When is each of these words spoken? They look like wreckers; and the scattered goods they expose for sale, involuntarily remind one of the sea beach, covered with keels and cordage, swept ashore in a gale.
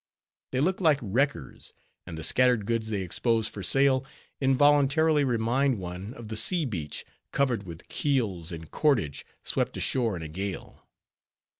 They 0.51 0.61
look 0.61 0.81
like 0.81 0.97
wreckers; 0.99 1.73
and 2.07 2.17
the 2.17 2.23
scattered 2.23 2.65
goods 2.65 2.89
they 2.89 3.03
expose 3.03 3.47
for 3.47 3.61
sale, 3.61 4.03
involuntarily 4.39 5.23
remind 5.23 5.77
one 5.77 6.15
of 6.15 6.27
the 6.29 6.35
sea 6.35 6.65
beach, 6.65 7.05
covered 7.31 7.67
with 7.67 7.87
keels 7.87 8.51
and 8.51 8.71
cordage, 8.71 9.27
swept 9.43 9.77
ashore 9.77 10.15
in 10.15 10.23
a 10.23 10.27
gale. 10.27 10.87